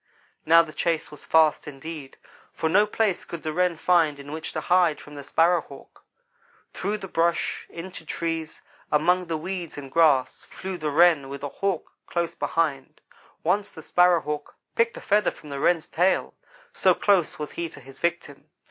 Now 0.47 0.63
the 0.63 0.73
chase 0.73 1.11
was 1.11 1.25
fast 1.25 1.67
indeed, 1.67 2.17
for 2.51 2.67
no 2.67 2.87
place 2.87 3.23
could 3.23 3.43
the 3.43 3.53
Wren 3.53 3.75
find 3.75 4.17
in 4.17 4.31
which 4.31 4.51
to 4.53 4.61
hide 4.61 4.99
from 4.99 5.13
the 5.13 5.21
Sparrow 5.23 5.61
hawk. 5.61 6.03
Through 6.73 6.97
the 6.97 7.07
brush, 7.07 7.67
into 7.69 8.03
trees, 8.03 8.63
among 8.91 9.27
the 9.27 9.37
weeds 9.37 9.77
and 9.77 9.91
grass, 9.91 10.41
flew 10.49 10.79
the 10.79 10.89
Wren 10.89 11.29
with 11.29 11.41
the 11.41 11.49
Hawk 11.49 11.91
close 12.07 12.33
behind. 12.33 12.99
Once 13.43 13.69
the 13.69 13.83
Sparrow 13.83 14.21
hawk 14.21 14.55
picked 14.75 14.97
a 14.97 15.01
feather 15.01 15.29
from 15.29 15.49
the 15.49 15.59
Wren's 15.59 15.87
tail 15.87 16.33
so 16.73 16.95
close 16.95 17.37
was 17.37 17.51
he 17.51 17.69
to 17.69 17.79
his 17.79 17.99
victim. 17.99 18.49